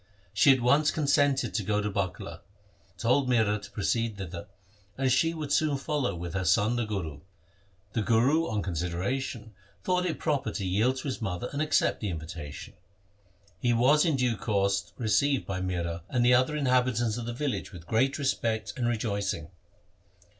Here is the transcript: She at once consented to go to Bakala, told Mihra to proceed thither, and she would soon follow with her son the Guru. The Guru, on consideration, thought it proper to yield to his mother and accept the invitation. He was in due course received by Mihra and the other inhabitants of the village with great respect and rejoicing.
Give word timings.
She 0.33 0.51
at 0.51 0.61
once 0.61 0.89
consented 0.89 1.53
to 1.53 1.61
go 1.61 1.79
to 1.79 1.87
Bakala, 1.91 2.41
told 2.97 3.29
Mihra 3.29 3.61
to 3.61 3.69
proceed 3.69 4.17
thither, 4.17 4.47
and 4.97 5.11
she 5.11 5.31
would 5.35 5.51
soon 5.51 5.77
follow 5.77 6.15
with 6.15 6.33
her 6.33 6.43
son 6.43 6.75
the 6.75 6.85
Guru. 6.87 7.19
The 7.93 8.01
Guru, 8.01 8.47
on 8.47 8.63
consideration, 8.63 9.53
thought 9.83 10.07
it 10.07 10.17
proper 10.17 10.49
to 10.53 10.65
yield 10.65 10.95
to 10.97 11.03
his 11.03 11.21
mother 11.21 11.49
and 11.53 11.61
accept 11.61 11.99
the 12.01 12.09
invitation. 12.09 12.73
He 13.59 13.73
was 13.73 14.03
in 14.03 14.15
due 14.15 14.37
course 14.37 14.91
received 14.97 15.45
by 15.45 15.61
Mihra 15.61 16.01
and 16.09 16.25
the 16.25 16.33
other 16.33 16.55
inhabitants 16.55 17.17
of 17.17 17.27
the 17.27 17.31
village 17.33 17.71
with 17.71 17.85
great 17.85 18.17
respect 18.17 18.73
and 18.75 18.87
rejoicing. 18.87 19.49